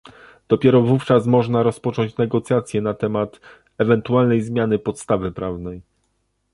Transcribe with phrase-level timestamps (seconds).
[0.47, 3.39] dopiero wówczas można rozpocząć negocjacje na temat
[3.77, 5.81] ewentualnej zmiany podstawy prawnej